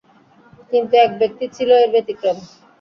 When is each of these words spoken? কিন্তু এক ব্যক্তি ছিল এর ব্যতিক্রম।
কিন্তু 0.71 0.93
এক 0.97 1.11
ব্যক্তি 1.21 1.45
ছিল 1.55 1.69
এর 1.77 1.89
ব্যতিক্রম। 1.93 2.37